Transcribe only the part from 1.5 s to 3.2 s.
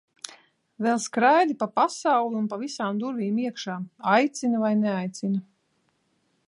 pa pasauli un pa visām